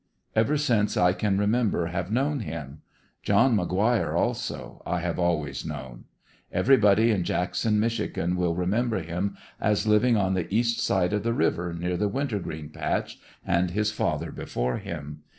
Ever 0.35 0.57
since 0.57 0.97
I 0.97 1.13
can 1.13 1.37
remember 1.37 1.85
have 1.85 2.11
known 2.11 2.39
him. 2.39 2.81
John 3.21 3.55
Maguire 3.55 4.15
also, 4.15 4.81
I 4.83 4.99
have 5.01 5.19
always 5.19 5.63
known. 5.63 6.05
Everybody 6.51 7.11
in 7.11 7.23
Jackson, 7.23 7.79
Mich., 7.79 8.01
will 8.15 8.55
remember 8.55 9.03
him, 9.03 9.37
as 9.59 9.85
livin 9.85 10.15
^ 10.15 10.19
on 10.19 10.33
the 10.33 10.51
east 10.51 10.79
side 10.79 11.13
of 11.13 11.21
the 11.21 11.33
river 11.35 11.71
near 11.71 11.97
the 11.97 12.07
wintergreen 12.09 12.69
patch, 12.69 13.19
and 13.45 13.69
his 13.69 13.91
father 13.91 14.31
before 14.31 14.77
him. 14.77 15.19